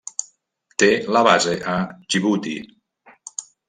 [0.85, 2.59] Té la base a Djibouti.